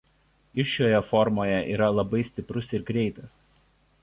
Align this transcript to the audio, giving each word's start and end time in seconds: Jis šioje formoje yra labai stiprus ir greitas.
Jis 0.59 0.71
šioje 0.71 1.01
formoje 1.09 1.59
yra 1.75 1.91
labai 1.99 2.25
stiprus 2.31 2.75
ir 2.79 2.89
greitas. 2.93 3.31